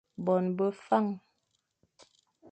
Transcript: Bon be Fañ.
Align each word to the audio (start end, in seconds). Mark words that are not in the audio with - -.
Bon 0.25 0.45
be 0.57 0.67
Fañ. 0.85 1.05